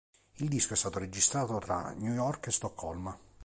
[0.37, 3.15] Il disco è stato registrato tra New York e Stoccolma.